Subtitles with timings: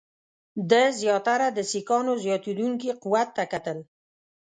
[0.69, 3.77] ده زیاتره د سیکهانو زیاتېدونکي قوت ته کتل.